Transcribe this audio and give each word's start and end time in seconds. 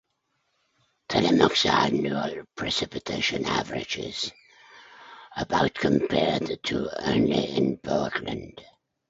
Tillamook's 1.09 1.67
annual 1.67 2.33
precipitation 2.55 3.45
averages 3.45 4.31
about 5.37 5.75
compared 5.75 6.57
to 6.63 6.89
only 7.07 7.55
in 7.55 7.77
Portland. 7.77 8.59